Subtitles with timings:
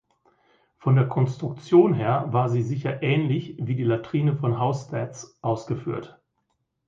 [0.79, 6.19] Von der Konstruktion her war sie sicher ähnlich wie die Latrine von Housesteads ausgeführt.